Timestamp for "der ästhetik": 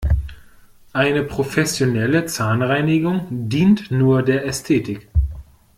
4.23-5.09